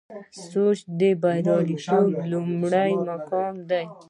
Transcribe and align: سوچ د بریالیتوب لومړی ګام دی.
سوچ 0.49 0.77
د 0.99 1.01
بریالیتوب 1.21 2.09
لومړی 2.31 2.91
ګام 3.29 3.55
دی. 3.69 3.85